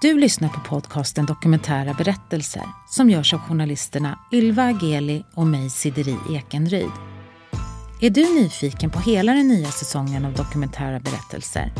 [0.00, 6.16] Du lyssnar på podcasten Dokumentära berättelser som görs av journalisterna Ylva Ageli och mig Sideri
[6.34, 6.90] Ekenryd.
[8.00, 11.72] Är du nyfiken på hela den nya säsongen av Dokumentära berättelser?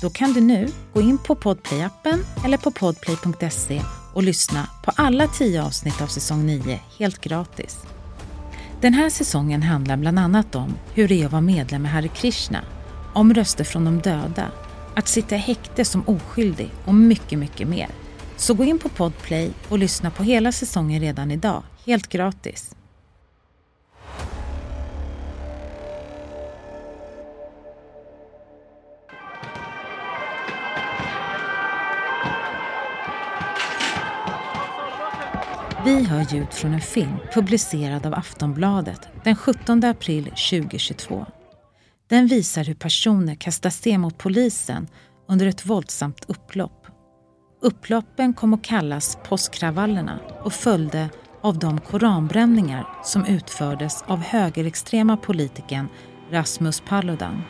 [0.00, 3.82] Då kan du nu gå in på Podplay-appen eller på podplay.se
[4.14, 7.78] och lyssna på alla tio avsnitt av säsong 9 helt gratis.
[8.80, 12.08] Den här säsongen handlar bland annat om hur det är att vara medlem i Hare
[12.08, 12.60] Krishna,
[13.14, 14.50] om röster från de döda
[14.96, 17.88] att sitta i häkte som oskyldig och mycket, mycket mer.
[18.36, 22.74] Så gå in på Podplay och lyssna på hela säsongen redan idag, helt gratis.
[35.84, 41.26] Vi hör ljud från en film publicerad av Aftonbladet den 17 april 2022.
[42.08, 44.88] Den visar hur personer kastar sten mot polisen
[45.28, 46.86] under ett våldsamt upplopp.
[47.62, 51.08] Upploppen kom att kallas påskkravallerna och följde
[51.42, 55.88] av de koranbränningar som utfördes av högerextrema politikern
[56.30, 57.42] Rasmus Paludan.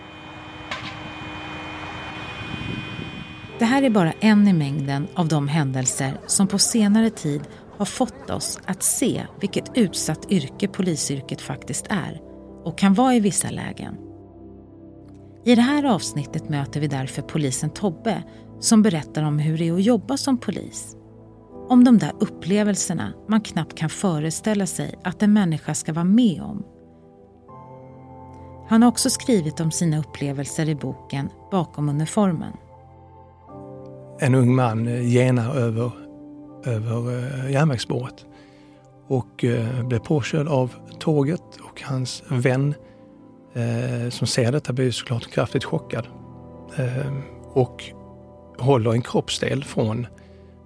[3.58, 7.42] Det här är bara en i mängden av de händelser som på senare tid
[7.78, 12.20] har fått oss att se vilket utsatt yrke polisyrket faktiskt är
[12.64, 14.13] och kan vara i vissa lägen.
[15.46, 18.22] I det här avsnittet möter vi därför polisen Tobbe
[18.60, 20.96] som berättar om hur det är att jobba som polis.
[21.68, 26.42] Om de där upplevelserna man knappt kan föreställa sig att en människa ska vara med
[26.42, 26.64] om.
[28.68, 32.52] Han har också skrivit om sina upplevelser i boken Bakom uniformen.
[34.20, 35.90] En ung man eh, genar över,
[36.64, 38.24] över eh, järnvägsspåret
[39.08, 42.74] och blir blev påkörd av tåget och hans vän
[43.54, 46.06] eh, som ser detta blir såklart kraftigt chockad
[46.78, 47.12] eh,
[47.52, 47.84] och
[48.58, 50.06] håller en kroppsdel från,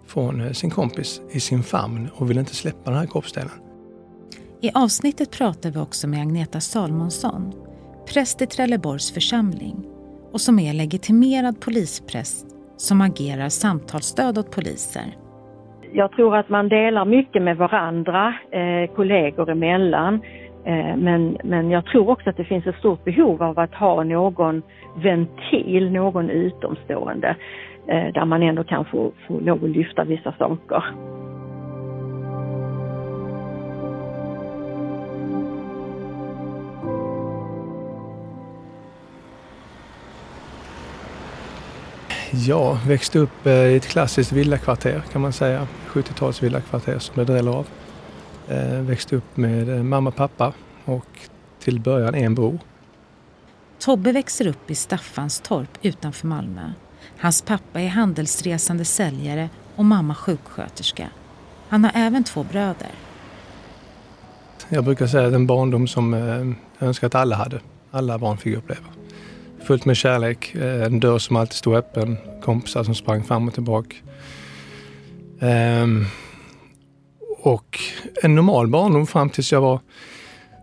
[0.06, 3.50] från eh, sin kompis i sin famn och vill inte släppa den här kroppsdelen.
[4.60, 7.52] I avsnittet pratar vi också med Agneta Salmonsson,
[8.12, 9.86] präst i Trelleborgs församling
[10.32, 12.46] och som är legitimerad polispräst
[12.76, 15.16] som agerar samtalsstöd åt poliser.
[15.92, 20.20] Jag tror att man delar mycket med varandra, eh, kollegor emellan.
[20.64, 24.04] Eh, men, men jag tror också att det finns ett stort behov av att ha
[24.04, 24.62] någon
[24.96, 27.36] ventil, någon utomstående,
[27.86, 30.82] eh, där man ändå kan få, få lov att lyfta vissa saker.
[42.32, 45.66] Ja, växte upp eh, i ett klassiskt villakvarter kan man säga.
[45.86, 47.66] 70-tals villakvarter som det dräller av.
[48.48, 50.52] Eh, växte upp med eh, mamma, pappa
[50.84, 51.06] och
[51.60, 52.58] till början en bror.
[53.78, 56.72] Tobbe växer upp i Staffanstorp utanför Malmö.
[57.18, 61.08] Hans pappa är handelsresande säljare och mamma sjuksköterska.
[61.68, 62.90] Han har även två bröder.
[64.68, 66.12] Jag brukar säga att en barndom som
[66.78, 67.60] jag önskar att alla hade.
[67.90, 68.86] Alla barn fick uppleva.
[69.64, 73.96] Fullt med kärlek, en dörr som alltid stod öppen, kompisar som sprang fram och tillbaka.
[77.40, 77.78] Och
[78.22, 79.80] en normal barndom fram tills jag var,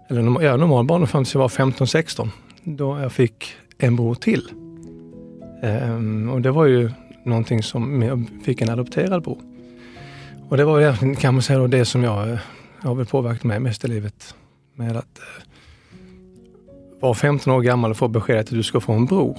[0.09, 2.29] eller ja, normal barndom fram tills jag var 15-16.
[2.63, 4.49] Då jag fick en bror till.
[5.63, 6.91] Ehm, och det var ju
[7.23, 9.37] någonting som jag fick en adopterad bror.
[10.49, 12.39] Och det var egentligen, kan man säga, då, det som jag, eh,
[12.81, 14.35] jag har väl påverkat mig mest i livet.
[14.75, 15.43] Med att eh,
[16.99, 19.37] vara 15 år gammal och få beskedet att du ska få en bror.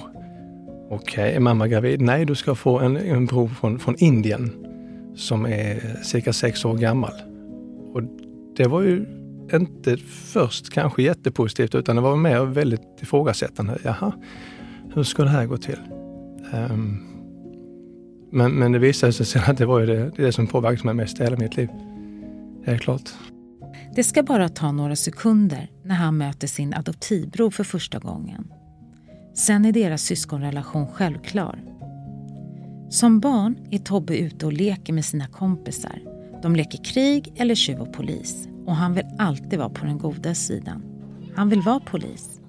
[0.89, 2.01] Okej, okay, är mamma gravid?
[2.01, 4.66] Nej, du ska få en, en bror från, från Indien
[5.17, 7.13] som är cirka sex år gammal.
[7.93, 8.01] Och
[8.55, 9.05] det var ju
[9.53, 13.77] inte först kanske jättepositivt utan det var mer väldigt ifrågasättande.
[13.83, 14.11] Jaha,
[14.93, 15.79] hur ska det här gå till?
[16.53, 17.03] Um,
[18.31, 20.93] men, men det visade sig sen att det var ju det, det som påverkade mig
[20.93, 21.69] mest i hela mitt liv.
[22.65, 23.09] Helt klart.
[23.95, 28.47] Det ska bara ta några sekunder när han möter sin adoptivbror för första gången.
[29.35, 31.59] Sen är deras syskonrelation självklar
[32.89, 35.99] som barn är Tobbe ute och leker med sina kompisar.
[36.43, 38.47] De leker krig eller tjuv och polis.
[38.65, 40.83] Och han vill alltid vara på den goda sidan.
[41.35, 42.39] Han vill vara polis.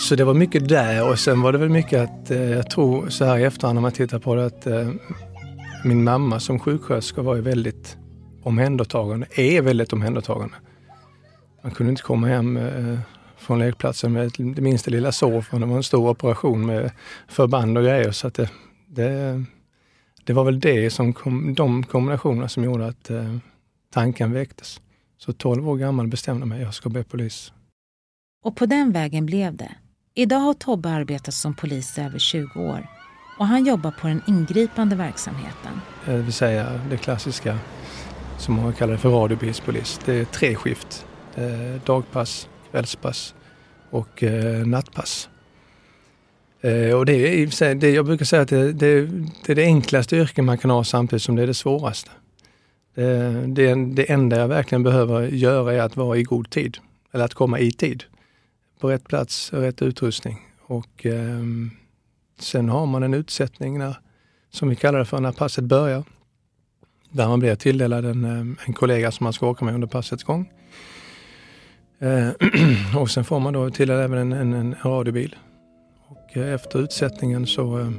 [0.00, 3.08] Så det var mycket där och sen var det väl mycket att, eh, jag tror
[3.08, 4.88] så här i efterhand när man tittar på det, att eh,
[5.84, 7.96] min mamma som sjuksköterska var ju väldigt
[8.42, 10.54] omhändertagande, är väldigt omhändertagande.
[11.62, 12.98] Man kunde inte komma hem eh,
[13.40, 16.90] från lekplatsen med det minsta lilla sår, för det var en stor operation med
[17.28, 18.12] förband och grejer.
[18.12, 18.50] Så att det,
[18.86, 19.44] det,
[20.24, 23.36] det var väl det som kom, de kombinationerna som gjorde att eh,
[23.92, 24.80] tanken väcktes.
[25.18, 27.52] Så 12 år gammal bestämde mig, jag ska bli polis.
[28.44, 29.74] Och på den vägen blev det.
[30.14, 32.86] Idag har Tobbe arbetat som polis i över 20 år
[33.40, 35.80] och han jobbar på den ingripande verksamheten.
[36.04, 37.58] Det vill säga det klassiska
[38.38, 40.00] som man kallar det för radiobilspolis.
[40.04, 41.06] Det är tre skift.
[41.34, 43.34] Eh, dagpass, kvällspass
[43.90, 45.28] och eh, nattpass.
[46.60, 49.06] Eh, och det är, det, jag brukar säga att det, det,
[49.46, 52.10] det är det enklaste yrket man kan ha samtidigt som det är det svåraste.
[52.94, 56.78] Det, det, det enda jag verkligen behöver göra är att vara i god tid,
[57.12, 58.04] eller att komma i tid.
[58.80, 60.38] På rätt plats och rätt utrustning.
[60.62, 61.40] Och eh,
[62.38, 63.96] sen har man en utsättning när,
[64.50, 66.04] som vi kallar det för, när passet börjar.
[67.10, 70.24] Där man blir tilldelad en, ehm, en kollega som man ska åka med under passets
[70.24, 70.52] gång.
[72.00, 72.30] Eh,
[73.00, 75.36] och sen får man då till även en, en, en radiobil.
[76.08, 77.90] Och eh, efter utsättningen så eh,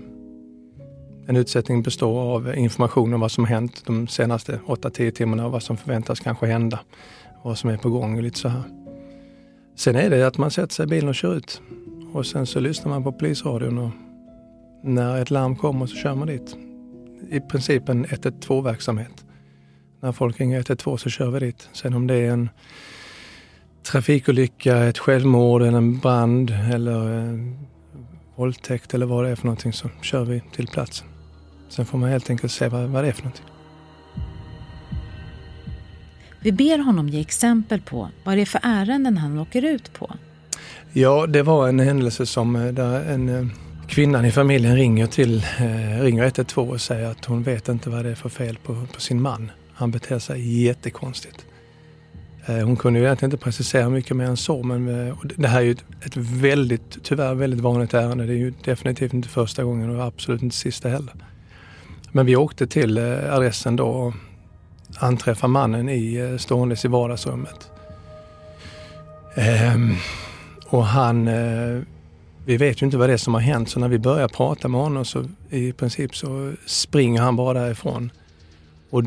[1.28, 5.64] en utsättning består av information om vad som hänt de senaste 8-10 timmarna och vad
[5.64, 6.80] som förväntas kanske hända.
[7.44, 8.64] Vad som är på gång och lite så här.
[9.76, 11.62] Sen är det att man sätter sig i bilen och kör ut.
[12.14, 13.92] Och sen så lyssnar man på polisradion och
[14.84, 16.56] när ett larm kommer så kör man dit.
[17.30, 19.26] I princip en 112 verksamhet.
[20.00, 21.70] När folk ringer 112 så kör vi dit.
[21.74, 22.50] Sen om det är en
[23.84, 27.68] trafikolycka, ett självmord eller en brand eller en
[28.36, 31.08] våldtäkt eller vad det är för någonting så kör vi till platsen.
[31.70, 33.46] Sen får man helt enkelt se vad, vad det är för någonting.
[36.40, 40.14] Vi ber honom ge exempel på vad det är för ärenden han åker ut på.
[40.94, 43.48] Ja, det var en händelse som eh, där en eh,
[43.88, 48.06] kvinnan i familjen ringer till eh, ringer 112 och säger att hon vet inte vad
[48.06, 49.52] det är för fel på, på sin man.
[49.74, 51.46] Han beter sig jättekonstigt.
[52.52, 55.60] Eh, hon kunde ju egentligen inte precisera mycket mer än så men eh, det här
[55.60, 55.76] är ju
[56.06, 58.26] ett väldigt, tyvärr väldigt vanligt ärende.
[58.26, 61.14] Det är ju definitivt inte första gången och absolut inte sista heller.
[62.12, 64.14] Men vi åkte till eh, adressen då och
[65.00, 67.72] anträffade mannen i, ståendes i vardagsrummet.
[69.36, 69.96] Ehm,
[70.66, 71.26] och han,
[72.46, 74.68] vi vet ju inte vad det är som har hänt så när vi börjar prata
[74.68, 78.12] med honom så i princip så springer han bara därifrån.
[78.90, 79.04] Och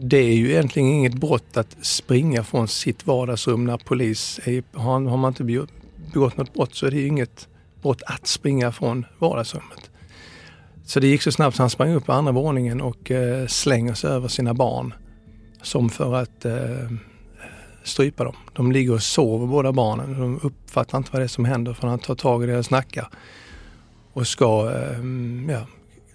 [0.00, 5.00] det är ju egentligen inget brott att springa från sitt vardagsrum när polis är, har,
[5.00, 7.48] har man inte begått något brott så är det ju inget
[7.82, 9.90] brott att springa från vardagsrummet.
[10.84, 13.94] Så det gick så snabbt så han sprang upp på andra våningen och eh, slänger
[13.94, 14.94] sig över sina barn.
[15.62, 16.90] Som för att eh,
[17.84, 18.36] strypa dem.
[18.52, 20.20] De ligger och sover båda barnen.
[20.20, 23.08] De uppfattar inte vad det är som händer för han tar tag i deras nackar
[24.12, 25.00] och ska eh,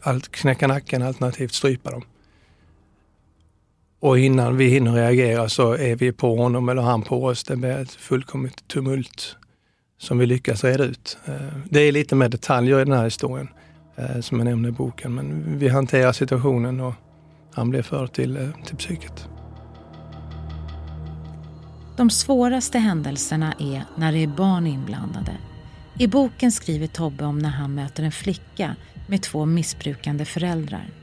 [0.04, 2.04] ja, knäcka nacken alternativt strypa dem.
[4.04, 7.44] Och innan vi hinner reagera så är vi på honom eller han på oss.
[7.44, 9.38] Det blir ett fullkomligt tumult
[9.98, 11.18] som vi lyckas reda ut.
[11.26, 11.34] Eh,
[11.70, 13.48] det är lite mer detaljer i den här historien
[13.96, 16.94] eh, som jag nämner i boken men vi hanterar situationen och
[17.54, 19.28] han blir förd till, eh, till psyket.
[21.98, 25.38] De svåraste händelserna är när det är barn inblandade.
[26.00, 28.76] I boken skriver Tobbe om när han möter en flicka
[29.08, 31.03] med två missbrukande föräldrar.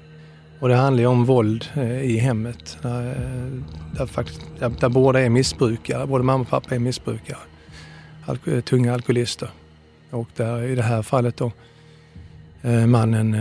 [0.60, 3.62] Och det handlar ju om våld eh, i hemmet där, eh,
[3.96, 7.38] där, faktiskt, där, där båda är missbrukare, både mamma och pappa är missbrukare.
[8.26, 9.50] Alko, eh, tunga alkoholister.
[10.10, 11.52] Och där i det här fallet då
[12.86, 13.36] mannen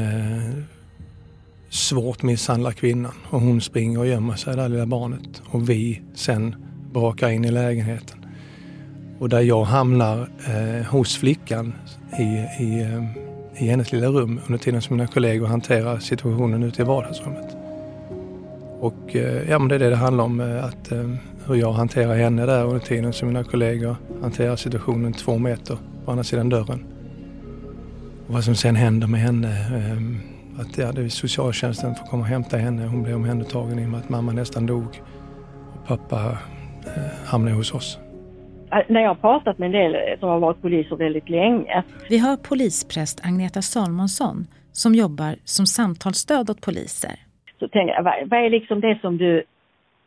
[1.70, 5.42] svårt misshandlar kvinnan och hon springer och gömmer sig, det där lilla barnet.
[5.46, 6.56] Och vi sen
[6.94, 8.26] brakar in i lägenheten.
[9.20, 11.74] Och där jag hamnar eh, hos flickan
[12.20, 12.24] i,
[12.64, 13.29] i, eh,
[13.60, 17.56] i hennes lilla rum under tiden som mina kollegor hanterar situationen ute i vardagsrummet.
[18.80, 21.10] Och eh, ja, men det är det det handlar om, eh, att, eh,
[21.48, 26.12] hur jag hanterar henne där under tiden som mina kollegor hanterar situationen två meter på
[26.12, 26.84] andra sidan dörren.
[28.28, 29.66] Och vad som sen händer med henne.
[30.60, 32.88] Att ja, det är socialtjänsten får komma och hämta henne.
[32.88, 35.02] Hon blev omhändertagen i och med att mamma nästan dog.
[35.74, 36.38] Och pappa
[36.96, 37.98] Eh, hos oss.
[38.88, 41.84] När jag har pratat med en del som har varit poliser väldigt länge.
[42.10, 47.16] Vi hör polispräst Agneta Salmonsson som jobbar som samtalsstöd åt poliser.
[47.60, 49.44] Så tänker jag, vad är liksom det som du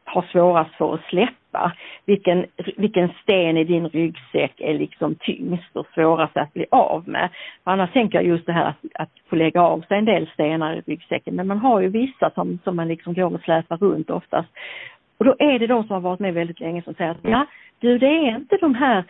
[0.05, 1.73] har svårast för att släppa?
[2.07, 7.29] Vilken, vilken sten i din ryggsäck är liksom tyngst och svårast att bli av med?
[7.65, 10.31] För annars tänker jag just det här att, att få lägga av sig en del
[10.35, 11.35] stenar i ryggsäcken.
[11.35, 14.49] Men man har ju vissa som, som man liksom går och släpar runt oftast.
[15.23, 17.47] Och då är det de som har varit med väldigt länge som säger att ja,
[17.79, 19.05] du det är inte de här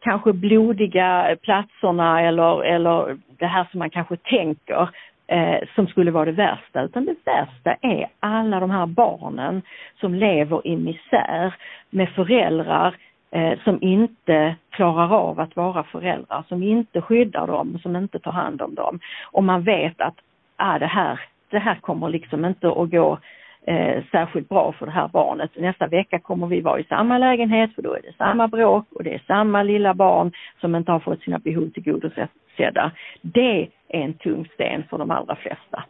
[0.00, 4.88] kanske blodiga platserna eller, eller det här som man kanske tänker
[5.26, 9.62] eh, som skulle vara det värsta, utan det värsta är alla de här barnen
[10.00, 11.54] som lever i misär
[11.90, 12.96] med föräldrar
[13.30, 18.32] eh, som inte klarar av att vara föräldrar, som inte skyddar dem, som inte tar
[18.32, 19.00] hand om dem.
[19.30, 20.16] Och man vet att
[20.56, 23.18] ah, det, här, det här kommer liksom inte att gå
[23.66, 25.50] eh, särskilt bra för det här barnet.
[25.56, 29.04] Nästa vecka kommer vi vara i samma lägenhet för då är det samma bråk och
[29.04, 32.92] det är samma lilla barn som inte har fått sina behov tillgodosedda.
[33.20, 35.84] Det är en tung sten för de allra flesta.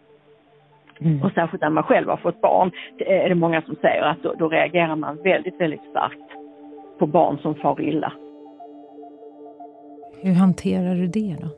[1.00, 1.22] Mm.
[1.22, 4.22] Och särskilt när man själv har fått barn, det är det många som säger att
[4.22, 6.32] då, då reagerar man väldigt, väldigt starkt
[6.98, 8.12] på barn som far illa.
[10.22, 11.48] Hur hanterar du det då?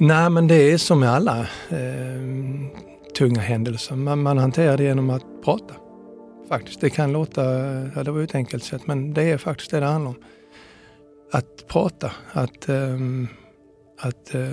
[0.00, 1.40] Nej, men det är som med alla
[1.70, 2.87] eh,
[3.18, 3.96] tunga händelser.
[3.96, 5.74] Man, man hanterar det genom att prata.
[6.48, 6.80] Faktiskt.
[6.80, 7.42] Det kan låta,
[7.94, 10.16] ja, det var ett enkelt sätt, men det är faktiskt det det handlar om.
[11.32, 13.28] Att prata, att, um,
[13.98, 14.48] att uh,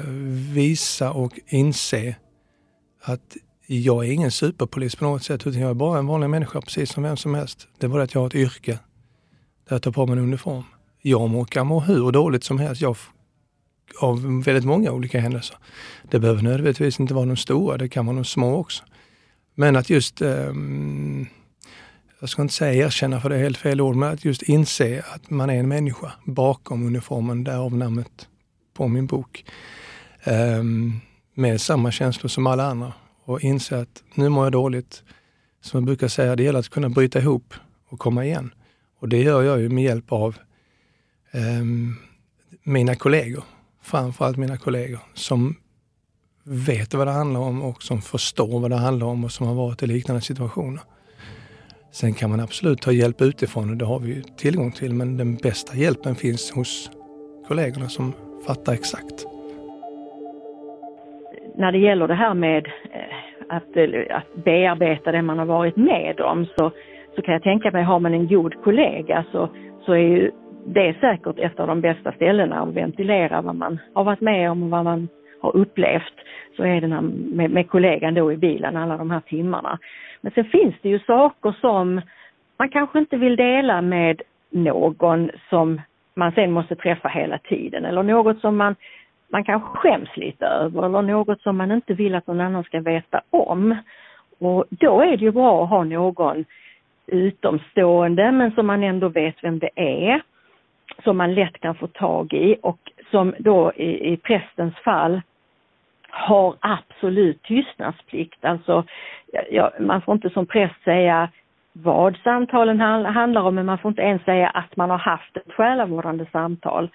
[0.53, 2.15] visa och inse
[3.01, 6.62] att jag är ingen superpolis på något sätt, utan jag är bara en vanlig människa
[6.62, 7.67] precis som vem som helst.
[7.77, 8.72] Det är bara att jag har ett yrke
[9.69, 10.63] där jag tar på mig en uniform.
[11.01, 12.81] Jag må, kan må hur dåligt som helst.
[12.81, 12.98] Jag,
[14.00, 15.58] av väldigt många olika händelser.
[16.12, 18.84] Det behöver nödvändigtvis inte vara de stora, det kan vara de små också.
[19.56, 21.27] Men att just, um,
[22.20, 25.04] jag ska inte säga erkänna för det är helt fel ord, men att just inse
[25.13, 28.27] att man är en människa bakom uniformen, därav namnet
[28.74, 29.46] på min bok.
[30.25, 31.01] Um,
[31.34, 32.94] med samma känslor som alla andra
[33.25, 35.04] och inse att nu mår jag dåligt.
[35.62, 37.54] Som jag brukar säga, det gäller att kunna bryta ihop
[37.89, 38.54] och komma igen.
[39.00, 40.36] Och det gör jag ju med hjälp av
[41.34, 41.98] um,
[42.63, 43.44] mina kollegor,
[43.92, 45.56] framförallt mina kollegor som
[46.68, 49.56] vet vad det handlar om och som förstår vad det handlar om och som har
[49.56, 50.82] varit i liknande situationer.
[51.92, 55.18] Sen kan man absolut ta hjälp utifrån och det har vi ju tillgång till, men
[55.18, 56.92] den bästa hjälpen finns hos
[57.48, 58.13] kollegorna som
[58.48, 59.25] fattar exakt.
[61.58, 65.75] När det gäller det här med eh, att, eh, att bearbeta det man har varit
[65.75, 66.72] med om så,
[67.15, 69.50] så kan jag tänka mig, har man en god kollega så,
[69.86, 70.32] så är ju
[70.65, 74.51] det är säkert ett av de bästa ställena att ventilera vad man har varit med
[74.51, 75.07] om och vad man
[75.41, 76.13] har upplevt.
[76.55, 79.79] Så är det med, med kollegan då i bilen alla de här timmarna.
[80.22, 82.01] Men sen finns det ju saker som
[82.57, 85.81] man kanske inte vill dela med någon som
[86.15, 88.75] man sen måste träffa hela tiden eller något som man,
[89.27, 92.79] man kanske skäms lite över eller något som man inte vill att någon annan ska
[92.79, 93.75] veta om.
[94.39, 96.45] Och då är det ju bra att ha någon
[97.07, 100.22] utomstående men som man ändå vet vem det är
[101.04, 102.80] som man lätt kan få tag i och
[103.12, 105.22] som då i, i prästens fall
[106.10, 108.46] har absolut tystnadsplikt.
[108.46, 108.84] Alltså,
[109.51, 111.30] ja, man får inte som präst säga
[111.74, 115.54] vad samtalen handlar om, men man får inte ens säga att man har haft ett
[115.54, 116.89] själavårdande samtal.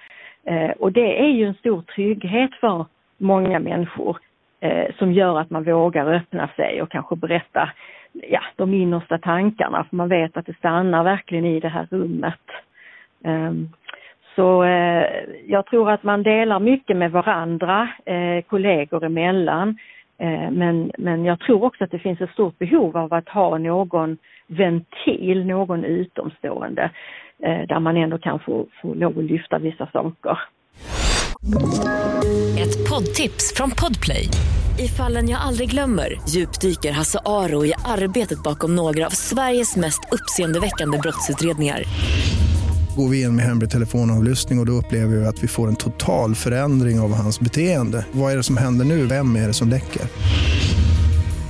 [0.44, 2.86] Eh, och det är ju en stor trygghet för
[3.18, 4.18] många människor
[4.60, 7.70] eh, som gör att man vågar öppna sig och kanske berätta
[8.12, 12.40] ja, de innersta tankarna, för man vet att det stannar verkligen i det här rummet.
[13.24, 13.68] Ehm,
[14.34, 15.06] så eh,
[15.46, 19.78] jag tror att man delar mycket med varandra, eh, kollegor emellan.
[20.18, 23.58] Eh, men, men jag tror också att det finns ett stort behov av att ha
[23.58, 26.90] någon ventil, någon utomstående,
[27.68, 30.38] där man ändå kan få, få lov att lyfta vissa saker.
[32.58, 34.26] Ett poddtips från Podplay.
[34.78, 40.00] I fallen jag aldrig glömmer djupdyker Hasse Aro i arbetet bakom några av Sveriges mest
[40.12, 41.82] uppseendeväckande brottsutredningar
[42.96, 45.76] går vi in med hemlig telefonavlyssning och, och då upplever vi att vi får en
[45.76, 48.06] total förändring av hans beteende.
[48.12, 49.06] Vad är det som händer nu?
[49.06, 50.02] Vem är det som läcker?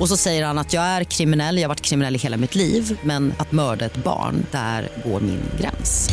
[0.01, 2.55] Och så säger han att jag är kriminell, jag har varit kriminell i hela mitt
[2.55, 6.11] liv men att mörda ett barn, där går min gräns.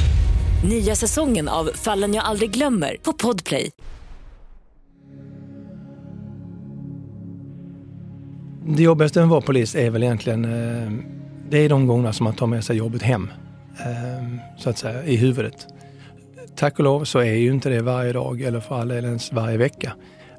[0.70, 3.72] Nya säsongen av Fallen jag aldrig glömmer på Podplay.
[8.76, 10.92] Det jobbigaste med att vara polis är väl egentligen eh,
[11.50, 13.30] det är de gångerna som man tar med sig jobbet hem.
[13.86, 15.68] Ehm, så att säga, i huvudet.
[16.56, 19.34] Tack och lov så är ju inte det varje dag eller för all del ens
[19.34, 19.94] varje vecka.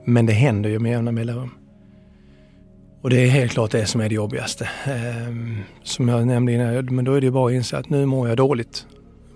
[0.05, 1.51] Men det händer ju med jämna mellanrum.
[3.03, 4.69] Och det är helt klart det som är det jobbigaste.
[4.85, 8.07] Ehm, som jag nämnde innan, men då är det ju bara att inse att nu
[8.07, 8.87] mår jag dåligt.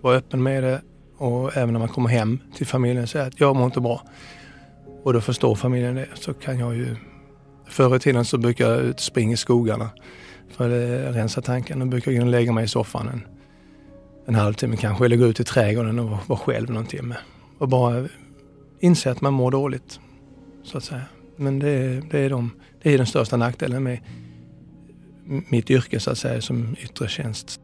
[0.01, 0.81] Vara öppen med det
[1.19, 4.03] och även när man kommer hem till familjen säga att jag mår inte bra.
[5.03, 6.07] Och då förstår familjen det.
[6.15, 6.97] Så kan jag ju...
[7.69, 9.91] Förr i tiden så brukade jag ut springa i skogarna
[10.51, 10.65] för
[11.09, 11.79] att rensa tanken.
[11.79, 13.23] Då brukar jag lägga mig i soffan en
[14.27, 17.17] en halvtimme kanske, eller gå ut i trädgården och vara själv någon timme.
[17.59, 18.09] Och bara
[18.81, 20.01] inse att man mår dåligt,
[20.63, 21.03] så att säga.
[21.37, 22.51] Men det är, det är, de,
[22.83, 23.99] det är den största nackdelen med
[25.51, 27.61] mitt yrke, så att säga, som yttre tjänst.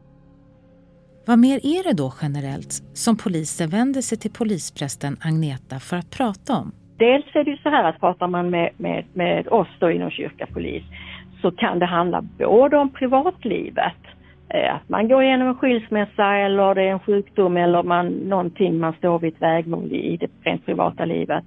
[1.25, 6.09] Vad mer är det då generellt som poliser vänder sig till polisprästen Agneta för att
[6.09, 6.71] prata om?
[6.97, 10.11] Dels är det ju så här att pratar man med, med, med oss då inom
[10.11, 10.83] kyrka polis
[11.41, 14.01] så kan det handla både om privatlivet
[14.53, 18.79] Eh, att man går igenom en skilsmässa eller det är en sjukdom eller man, någonting
[18.79, 21.43] man står vid ett vägmål i det rent privata livet.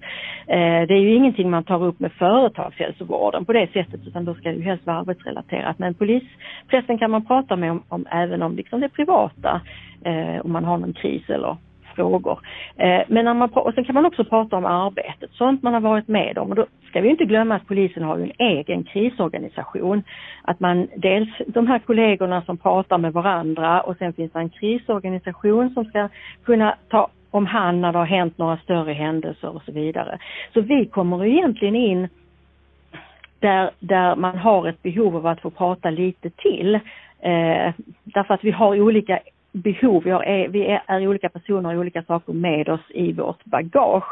[0.46, 4.34] Eh, det är ju ingenting man tar upp med företagshälsovården på det sättet utan då
[4.34, 5.78] ska det ju helst vara arbetsrelaterat.
[5.78, 9.60] Men polisprästen kan man prata med om, om även om liksom det privata,
[10.04, 11.56] eh, om man har någon kris eller
[11.94, 12.38] frågor.
[12.76, 15.80] Eh, men när man, och sen kan man också prata om arbetet, sånt man har
[15.80, 16.50] varit med om.
[16.50, 20.02] Och då ska vi inte glömma att polisen har en egen krisorganisation.
[20.42, 24.50] Att man dels de här kollegorna som pratar med varandra och sen finns det en
[24.50, 26.08] krisorganisation som ska
[26.44, 30.18] kunna ta om hand när det har hänt några större händelser och så vidare.
[30.54, 32.08] Så vi kommer egentligen in
[33.38, 36.74] där, där man har ett behov av att få prata lite till.
[36.74, 37.72] Eh,
[38.04, 39.18] därför att vi har olika
[39.52, 43.44] behov, vi, har, vi är, är olika personer och olika saker med oss i vårt
[43.44, 44.04] bagage.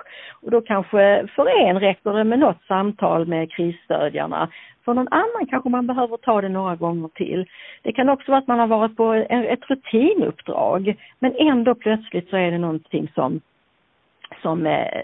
[0.42, 4.48] Och då kanske för en räcker det med något samtal med krisstödjarna.
[4.84, 7.46] För någon annan kanske man behöver ta det några gånger till.
[7.82, 12.36] Det kan också vara att man har varit på ett rutinuppdrag men ändå plötsligt så
[12.36, 13.40] är det någonting som,
[14.42, 15.02] som, eh,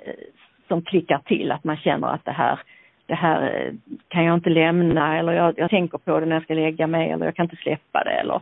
[0.68, 2.60] som klickar till, att man känner att det här
[3.06, 3.72] det här eh,
[4.08, 7.10] kan jag inte lämna eller jag, jag, tänker på det när jag ska lägga mig
[7.10, 8.40] eller jag kan inte släppa det eller,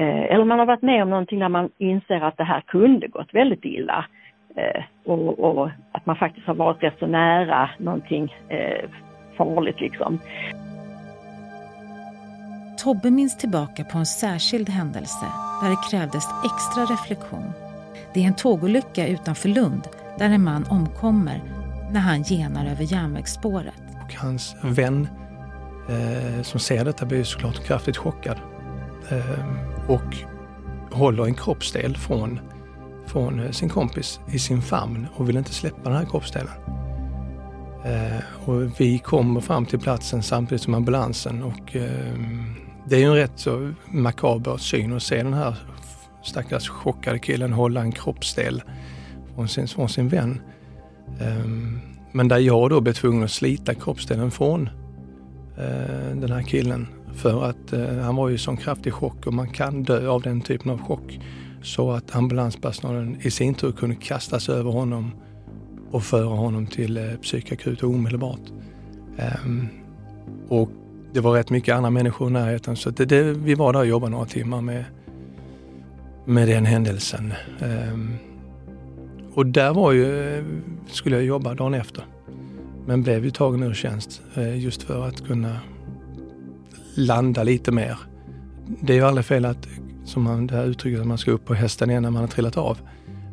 [0.00, 3.34] eller man har varit med om någonting där man inser att det här kunde gått
[3.34, 4.06] väldigt illa
[4.56, 8.88] eh, och, och, att man faktiskt har varit rätt så nära någonting eh,
[9.36, 10.18] farligt liksom.
[12.78, 15.26] Tobbe minns tillbaka på en särskild händelse
[15.62, 17.52] där det krävdes extra reflektion.
[18.14, 21.40] Det är en tågolycka utanför Lund där en man omkommer
[21.92, 25.08] när han genar över järnvägsspåret och hans vän
[25.88, 28.36] eh, som ser detta blir såklart kraftigt chockad
[29.10, 30.16] eh, och
[30.90, 32.40] håller en kroppsdel från,
[33.06, 36.52] från eh, sin kompis i sin famn och vill inte släppa den här kroppsdelen.
[37.84, 42.18] Eh, och vi kommer fram till platsen samtidigt som ambulansen och eh,
[42.88, 45.56] det är ju en rätt så makaber syn att se den här
[46.22, 48.62] stackars chockade killen hålla en kroppsdel
[49.34, 50.40] från sin, från sin vän.
[51.20, 51.46] Eh,
[52.12, 54.70] men där jag då blev tvungen att slita kroppsdelen från
[55.58, 56.86] eh, den här killen.
[57.14, 60.22] För att eh, han var ju i sån kraftig chock och man kan dö av
[60.22, 61.20] den typen av chock.
[61.62, 65.10] Så att ambulanspersonalen i sin tur kunde kastas över honom
[65.90, 68.52] och föra honom till eh, psykakut omedelbart.
[69.44, 69.68] Um,
[70.48, 70.70] och
[71.12, 73.86] det var rätt mycket andra människor i närheten så det, det, vi var där och
[73.86, 74.84] jobbade några timmar med,
[76.24, 77.32] med den händelsen.
[77.60, 78.16] Um,
[79.34, 80.44] och där var ju, eh,
[80.86, 82.04] skulle jag jobba dagen efter.
[82.86, 85.56] Men blev ju tagen ur tjänst eh, just för att kunna
[86.94, 87.98] landa lite mer.
[88.80, 89.68] Det är ju aldrig fel att,
[90.04, 92.28] som man, det här uttrycket, att man ska upp på hästen igen när man har
[92.28, 92.78] trillat av.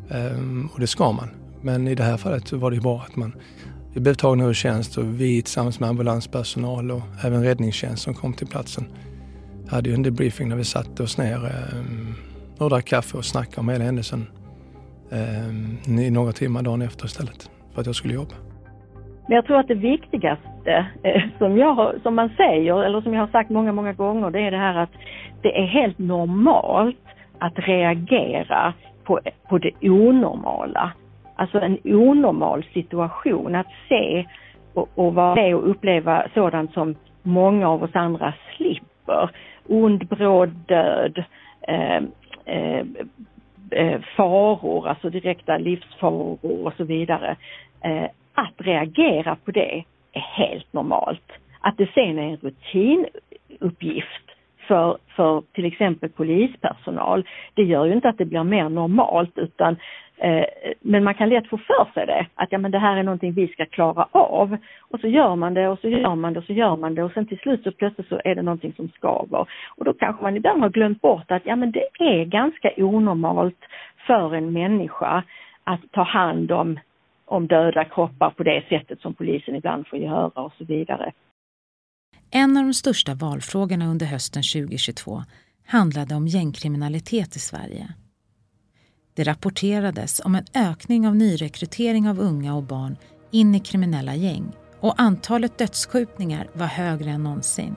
[0.10, 1.30] Ehm, och det ska man.
[1.62, 3.34] Men i det här fallet så var det ju bra att man
[3.94, 8.34] vi blev tagna ur tjänst och vi tillsammans med ambulanspersonal och även räddningstjänst som kom
[8.34, 8.86] till platsen
[9.68, 12.14] hade ju en debriefing när vi satte oss ner ehm,
[12.58, 14.28] och drack kaffe och snackade om hela händelsen
[15.12, 18.36] ehm, i några timmar dagen efter istället för att jag skulle jobba.
[19.28, 23.14] Men jag tror att det viktigaste inte, eh, som, jag, som man säger, eller som
[23.14, 24.92] jag har sagt många, många gånger, det är det här att
[25.42, 27.06] det är helt normalt
[27.40, 30.92] att reagera på, på det onormala.
[31.36, 34.26] Alltså en onormal situation, att se
[34.74, 39.30] och, och vara med och uppleva sådant som många av oss andra slipper.
[39.68, 41.24] Ond, bråd död,
[41.62, 42.04] eh,
[42.46, 42.86] eh,
[43.72, 47.36] eh, faror, alltså direkta livsfaror och så vidare.
[47.82, 51.32] Eh, att reagera på det är helt normalt.
[51.62, 54.30] Att det sen är en rutinuppgift
[54.70, 59.78] för, för till exempel polispersonal, det gör ju inte att det blir mer normalt utan
[60.18, 60.46] eh,
[60.82, 63.34] men man kan lätt få för sig det, att ja men det här är någonting
[63.34, 64.58] vi ska klara av.
[64.90, 67.04] Och så gör man det och så gör man det och så gör man det
[67.04, 69.46] och sen till slut så plötsligt så är det någonting som skaver.
[69.76, 73.66] Och då kanske man ibland har glömt bort att ja men det är ganska onormalt
[74.08, 75.24] för en människa
[75.64, 76.80] att ta hand om,
[77.30, 81.12] om döda kroppar på det sättet som polisen ibland får göra och så vidare.
[82.32, 85.24] En av de största valfrågorna under hösten 2022
[85.66, 87.88] handlade om gängkriminalitet i Sverige.
[89.14, 92.98] Det rapporterades om en ökning av nyrekrytering av unga och barn
[93.32, 97.76] in i kriminella gäng och antalet dödsskjutningar var högre än någonsin.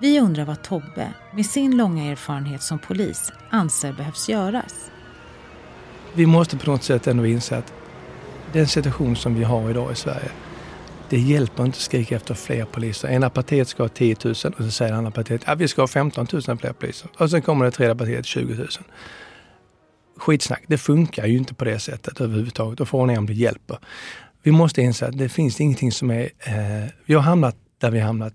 [0.00, 4.90] Vi undrar vad Tobbe, med sin långa erfarenhet som polis, anser behövs göras.
[6.14, 7.77] Vi måste på något sätt ändå inse att
[8.52, 10.30] den situation som vi har idag i Sverige,
[11.08, 13.08] det hjälper inte att skrika efter fler poliser.
[13.08, 15.82] Ena partiet ska ha 10 000 och så säger andra partiet att ja, vi ska
[15.82, 17.10] ha 15 000 fler poliser.
[17.18, 18.68] Och sen kommer det tredje partiet 20 000.
[20.16, 23.78] Skitsnack, det funkar ju inte på det sättet överhuvudtaget och frågan är om det hjälper.
[24.42, 26.22] Vi måste inse att det finns ingenting som är...
[26.38, 28.34] Eh, vi har hamnat där vi har hamnat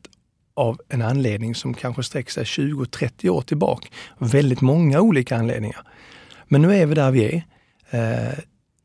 [0.55, 3.87] av en anledning som kanske sträcker sig 20-30 år tillbaka.
[4.17, 5.81] Väldigt många olika anledningar.
[6.47, 7.43] Men nu är vi där vi är.
[7.89, 8.33] Eh,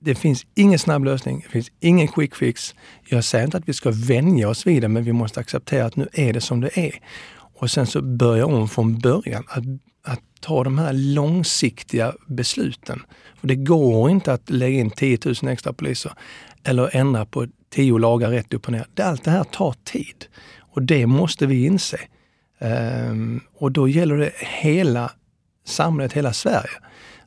[0.01, 2.75] det finns ingen snabb lösning, det finns ingen quick fix.
[3.09, 5.97] Jag säger inte att vi ska vänja oss vid det, men vi måste acceptera att
[5.97, 6.95] nu är det som det är.
[7.55, 9.45] Och sen så börja om från början.
[9.49, 9.65] Att,
[10.05, 13.03] att ta de här långsiktiga besluten.
[13.41, 16.13] För det går inte att lägga in 10 000 extra poliser
[16.65, 18.87] eller ändra på tio lagar rätt upp och ner.
[19.01, 20.27] Allt det här tar tid
[20.59, 21.99] och det måste vi inse.
[22.61, 25.13] Um, och då gäller det hela
[25.67, 26.71] samhället, hela Sverige.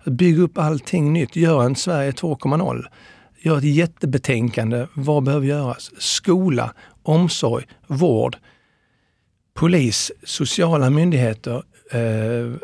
[0.06, 2.86] Bygg upp allting nytt, gör en Sverige 2.0.
[3.42, 4.88] Gör ett jättebetänkande.
[4.94, 5.92] Vad behöver göras?
[5.98, 8.38] Skola, omsorg, vård,
[9.54, 11.64] polis, sociala myndigheter.
[11.92, 12.56] Eh,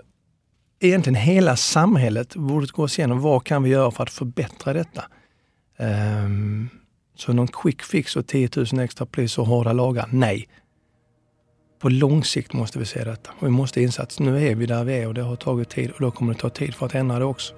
[0.80, 3.22] egentligen hela samhället borde gå igenom.
[3.22, 5.04] Vad kan vi göra för att förbättra detta?
[5.78, 6.30] Eh,
[7.16, 10.10] så någon quick fix och 10 000 extra poliser och hårda lagar?
[10.12, 10.48] Nej.
[11.80, 13.32] På lång sikt måste vi se detta.
[13.40, 15.70] Och vi måste inse att nu är vi där vi är och det har tagit
[15.70, 17.54] tid och då kommer det ta tid för att ändra det också.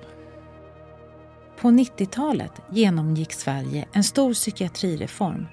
[1.61, 5.45] På 90-talet genomgick Sverige en stor psykiatrireform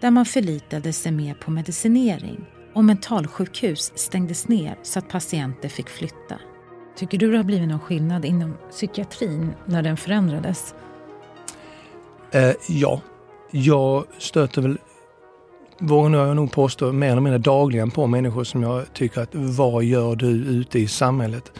[0.00, 5.88] där man förlitade sig mer på medicinering och mentalsjukhus stängdes ner så att patienter fick
[5.88, 6.38] flytta.
[6.96, 10.74] Tycker du det har blivit någon skillnad inom psykiatrin när den förändrades?
[12.30, 13.00] Eh, ja,
[13.50, 14.78] jag stöter väl,
[15.86, 19.84] vågar jag nog påstå, mer eller mindre dagligen på människor som jag tycker att vad
[19.84, 21.52] gör du ute i samhället?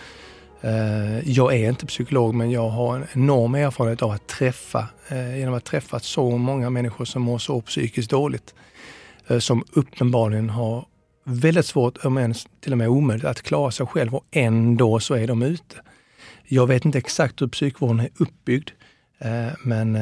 [0.60, 5.38] Eh, jag är inte psykolog men jag har en enorm erfarenhet av att träffa, eh,
[5.38, 8.54] genom att träffa så många människor som mår så psykiskt dåligt.
[9.26, 10.86] Eh, som uppenbarligen har
[11.24, 15.14] väldigt svårt, om ens till och med omöjligt, att klara sig själv och ändå så
[15.14, 15.76] är de ute.
[16.46, 18.70] Jag vet inte exakt hur psykvården är uppbyggd,
[19.64, 19.92] men,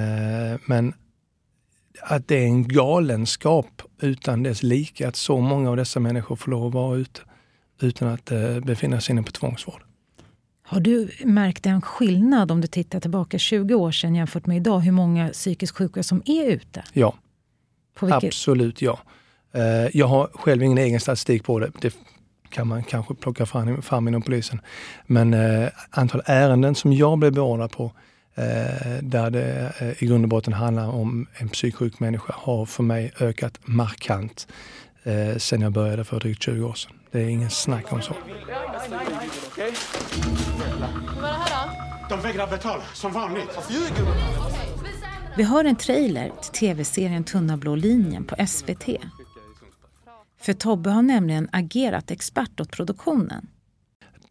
[0.67, 0.95] men
[2.03, 6.51] att det är en galenskap utan dess like att så många av dessa människor får
[6.51, 7.21] lov att vara ute
[7.81, 9.83] utan att befinna sig inne på tvångsvård.
[10.63, 14.81] Har du märkt en skillnad om du tittar tillbaka 20 år sedan jämfört med idag,
[14.81, 16.85] hur många psykiskt sjuka som är ute?
[16.93, 17.15] Ja,
[18.01, 18.99] absolut ja.
[19.53, 21.71] Eh, jag har själv ingen egen statistik på det.
[21.81, 21.95] Det
[22.49, 24.61] kan man kanske plocka fram, fram inom polisen.
[25.07, 27.91] Men eh, antal ärenden som jag blev beordrad på eh,
[29.03, 33.59] där det i grund och botten handlar om en psyksjuk människa har för mig ökat
[33.65, 34.47] markant
[35.37, 36.93] sen jag började för drygt 20 år sedan.
[37.11, 38.15] Det är ingen snack om så.
[38.15, 41.69] Vad är det här
[42.09, 42.17] då?
[42.17, 43.59] De vägrar betala, som vanligt.
[45.37, 48.85] Vi har en trailer till tv-serien Tunna blå linjen på SVT.
[50.41, 53.47] För Tobbe har nämligen agerat expert åt produktionen.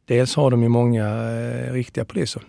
[0.05, 2.47] Dels har de ju många eh, riktiga poliser eh,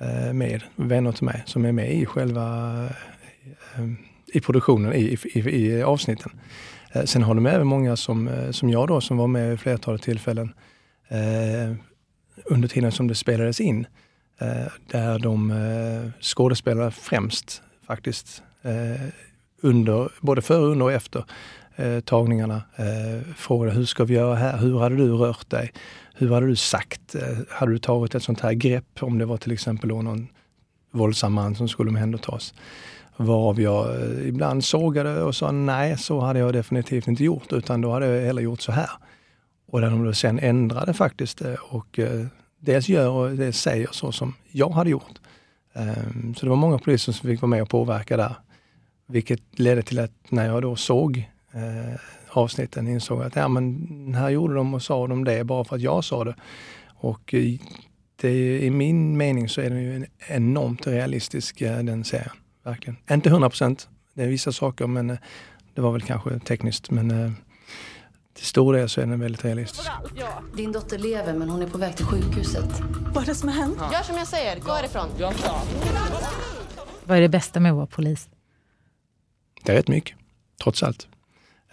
[0.00, 2.74] Eh, med, vänner till mig, som är med i själva
[3.74, 3.84] eh,
[4.26, 6.32] i produktionen, i, i, i avsnitten.
[6.92, 10.02] Eh, sen har de även många som, som jag då, som var med vid flertalet
[10.02, 10.54] tillfällen
[11.08, 11.76] eh,
[12.44, 13.86] under tiden som det spelades in.
[14.38, 19.06] Eh, där de eh, skådespelare främst faktiskt eh,
[19.62, 21.24] under, både före, under och efter
[22.04, 24.58] tagningarna eh, frågade hur ska vi göra här?
[24.58, 25.72] Hur hade du rört dig?
[26.20, 27.14] Hur hade du sagt?
[27.14, 30.28] Eh, hade du tagit ett sånt här grepp om det var till exempel någon
[30.90, 32.54] våldsam man som skulle omhändertas?
[33.16, 37.80] Varav jag eh, ibland sågade och sa nej, så hade jag definitivt inte gjort, utan
[37.80, 38.90] då hade jag hellre gjort så här.
[39.66, 42.00] Och där de då sen ändrade faktiskt eh, och
[42.58, 45.20] dels gör och dels säger så som jag hade gjort.
[45.72, 48.34] Ehm, så det var många poliser som fick vara med och påverka där.
[49.06, 54.30] Vilket ledde till att när jag då såg eh, avsnitten insåg att ja, men här
[54.30, 56.34] gjorde de och sa de det bara för att jag sa det.
[56.94, 57.58] Och eh,
[58.16, 62.30] det, i min mening så är den ju enormt realistisk eh, den serien.
[62.62, 62.96] Verkligen.
[63.10, 65.18] Inte 100 procent, det är vissa saker men eh,
[65.74, 67.36] det var väl kanske tekniskt men
[68.34, 69.88] till stor del så är den väldigt realistisk.
[70.56, 72.82] Din dotter lever men hon är på väg till sjukhuset.
[73.14, 73.78] Vad är det som har hänt?
[73.92, 75.08] Gör som jag säger, gå härifrån.
[77.04, 78.28] Vad är det bästa med att vara polis?
[79.62, 80.16] Det är rätt mycket,
[80.62, 81.08] trots allt.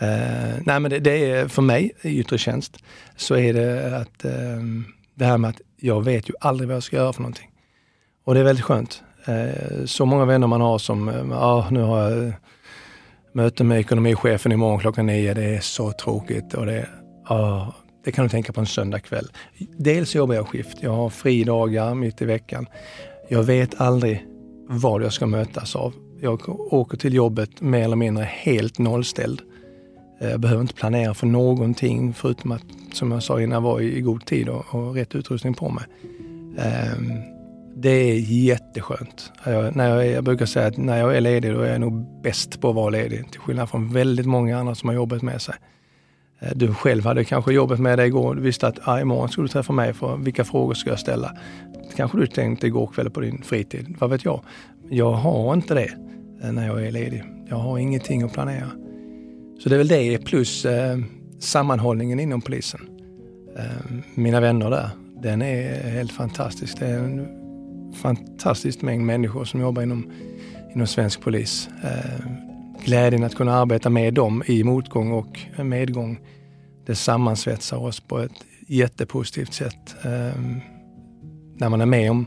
[0.01, 2.77] Uh, nej men det, det, är för mig i yttre tjänst
[3.15, 4.31] så är det att uh,
[5.15, 7.49] det här med att jag vet ju aldrig vad jag ska göra för någonting.
[8.23, 9.03] Och det är väldigt skönt.
[9.29, 12.33] Uh, så många vänner man har som, eh, ja nu har jag
[13.33, 15.33] möte med ekonomichefen imorgon klockan nio.
[15.33, 16.89] Det är så tråkigt och det,
[17.29, 17.69] oh,
[18.05, 19.27] det kan du tänka på en söndagkväll.
[19.77, 20.77] Dels jobbar jag skift.
[20.81, 22.67] Jag har fridagar mitt i veckan.
[23.29, 24.25] Jag vet aldrig
[24.67, 25.93] vad jag ska mötas av.
[26.21, 29.41] Jag åker till jobbet mer eller mindre helt nollställd.
[30.19, 34.01] Eh, jag behöver inte planera för någonting förutom att, som jag sa innan, vara i
[34.01, 35.83] god tid och, och rätt utrustning på mig.
[36.57, 37.11] Ehm,
[37.75, 39.31] det är jätteskönt.
[39.45, 42.21] Jag, när jag, jag brukar säga att när jag är ledig då är jag nog
[42.23, 43.31] bäst på att vara ledig.
[43.31, 45.55] Till skillnad från väldigt många andra som har jobbat med sig.
[46.39, 48.35] Eh, du själv hade kanske jobbat med dig igår.
[48.35, 51.37] Du visste att ah, imorgon ska du träffa mig för vilka frågor ska jag ställa?
[51.95, 53.95] Kanske du tänkte igår kväll på din fritid.
[53.99, 54.41] Vad vet jag?
[54.89, 55.91] Jag har inte det
[56.43, 57.23] eh, när jag är ledig.
[57.49, 58.67] Jag har ingenting att planera.
[59.59, 60.97] Så det är väl det plus eh,
[61.39, 62.79] sammanhållningen inom polisen.
[63.57, 64.89] Eh, mina vänner där,
[65.21, 66.79] den är helt fantastisk.
[66.79, 67.27] Det är en
[67.93, 70.11] fantastisk mängd människor som jobbar inom,
[70.75, 71.69] inom svensk polis.
[71.83, 72.25] Eh,
[72.85, 76.19] glädjen att kunna arbeta med dem i motgång och medgång,
[76.85, 78.31] det sammansvetsar oss på ett
[78.67, 79.95] jättepositivt sätt.
[80.03, 80.41] Eh,
[81.57, 82.25] när man är med om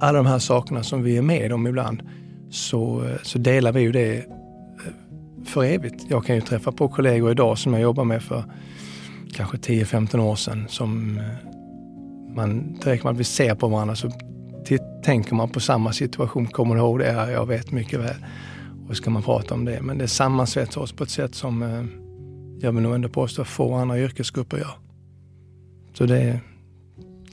[0.00, 2.02] alla de här sakerna som vi är med om ibland
[2.50, 4.37] så, eh, så delar vi ju det
[5.48, 6.04] för evigt.
[6.08, 8.44] Jag kan ju träffa på kollegor idag som jag jobbar med för
[9.32, 11.24] kanske 10-15 år sedan som eh,
[12.34, 14.10] man direkt man vi ser på varandra så
[15.02, 16.46] tänker man på samma situation.
[16.46, 17.12] Kommer du ihåg det?
[17.12, 18.16] Ja, jag vet mycket väl.
[18.88, 19.82] Och ska man prata om det.
[19.82, 21.84] Men det sammansvetsar oss på ett sätt som eh,
[22.60, 24.74] jag vill nog ändå påstå få andra yrkesgrupper gör.
[25.94, 26.40] Så det,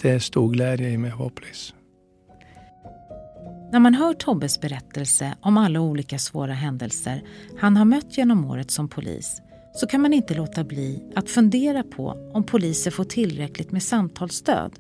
[0.02, 1.74] det är stor glädje i mig att vara polis.
[3.76, 7.22] När man hör Tobbes berättelse om alla olika svåra händelser
[7.62, 9.42] han har mött genom året som polis
[9.74, 14.72] så kan man inte låta bli att fundera på om poliser får tillräckligt med samtalsstöd.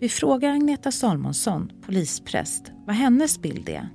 [0.00, 3.86] Vi frågar Agneta Salmonsson, polispräst, vad hennes bild är.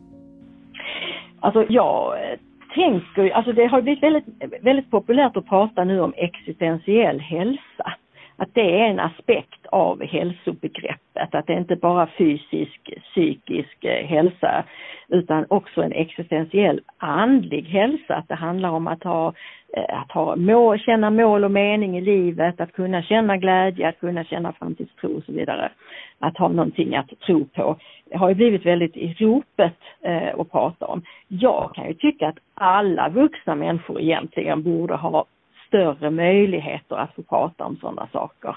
[1.39, 2.39] Alltså jag eh,
[2.75, 4.25] tänker, alltså det har blivit väldigt,
[4.61, 7.93] väldigt populärt att prata nu om existentiell hälsa.
[8.41, 14.63] Att det är en aspekt av hälsobegreppet, att det inte bara fysisk, psykisk eh, hälsa
[15.07, 18.15] utan också en existentiell andlig hälsa.
[18.15, 19.33] Att det handlar om att ha
[19.77, 23.99] eh, att ha mål, känna mål och mening i livet, att kunna känna glädje, att
[23.99, 25.71] kunna känna framtidstro och så vidare.
[26.19, 27.77] Att ha någonting att tro på.
[28.05, 31.01] Det har ju blivit väldigt i ropet eh, att prata om.
[31.27, 35.25] Jag kan ju tycka att alla vuxna människor egentligen borde ha
[35.71, 38.55] större möjligheter att få prata om sådana saker.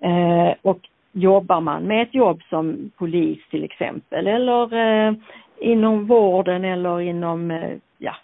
[0.00, 0.78] Eh, och
[1.12, 5.14] jobbar man med ett jobb som polis till exempel eller eh,
[5.60, 8.16] inom vården eller inom eh, ja,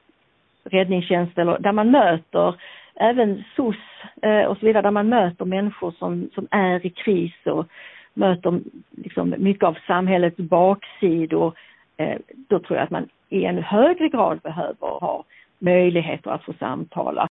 [0.65, 2.55] räddningstjänst eller där man möter
[2.95, 3.77] även SOS
[4.23, 7.67] eh, och så vidare, där man möter människor som, som är i kris och
[8.15, 8.61] möter
[8.91, 11.53] liksom mycket av samhällets baksidor.
[11.97, 15.25] Eh, då tror jag att man i en högre grad behöver ha
[15.59, 17.29] möjligheter att få samtala.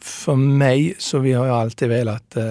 [0.00, 2.44] För mig så vi har jag alltid velat eh,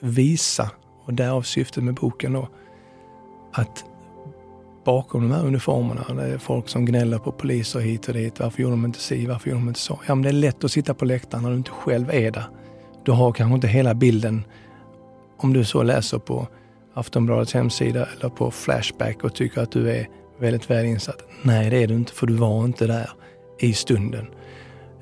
[0.00, 0.70] visa,
[1.04, 2.48] och därav syftet med boken då,
[3.52, 3.84] att
[4.84, 6.22] bakom de här uniformerna.
[6.22, 8.40] Det är folk som gnäller på poliser hit och dit.
[8.40, 9.26] Varför gjorde de inte si?
[9.26, 10.00] Varför gjorde de inte så?
[10.06, 12.46] Ja, men det är lätt att sitta på läktaren när du inte själv är där.
[13.04, 14.44] Du har kanske inte hela bilden
[15.36, 16.48] om du så läser på
[16.94, 21.22] Aftonbladets hemsida eller på Flashback och tycker att du är väldigt väl insatt.
[21.42, 23.10] Nej, det är du inte för du var inte där
[23.58, 24.26] i stunden.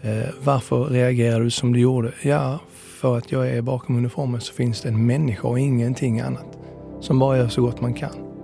[0.05, 2.13] Eh, varför reagerar du som du gjorde?
[2.23, 6.59] Ja, för att jag är bakom uniformen så finns det en människa och ingenting annat
[7.01, 8.35] som bara gör så gott man kan.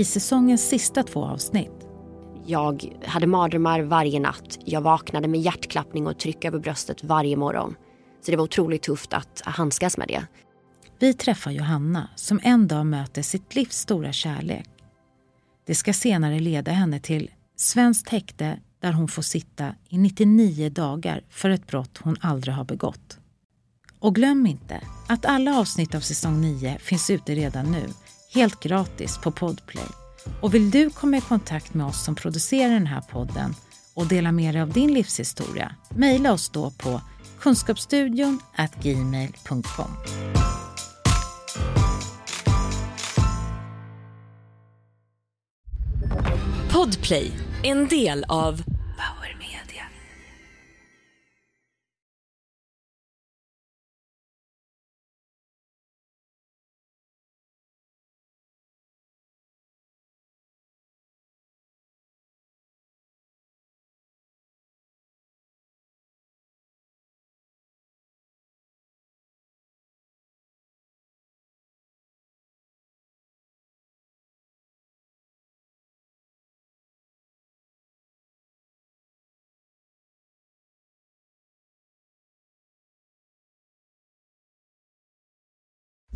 [0.00, 1.88] i säsongens sista två avsnitt.
[2.46, 4.58] Jag hade mardrömmar varje natt.
[4.64, 7.74] Jag vaknade med hjärtklappning och tryck över bröstet varje morgon.
[8.24, 10.26] Så det var otroligt tufft att handskas med det.
[11.00, 14.68] Vi träffar Johanna som en dag möter sitt livs stora kärlek.
[15.66, 21.22] Det ska senare leda henne till svenskt häkte där hon får sitta i 99 dagar
[21.30, 23.18] för ett brott hon aldrig har begått.
[23.98, 27.86] Och glöm inte att alla avsnitt av säsong 9 finns ute redan nu
[28.34, 29.88] helt gratis på Podplay.
[30.40, 33.54] Och vill du komma i kontakt med oss som producerar den här podden
[33.94, 37.00] och dela med dig av din livshistoria, mejla oss då på
[37.40, 38.40] kunskapsstudion
[38.82, 39.90] gmail.com.
[46.72, 48.62] Podplay, en del av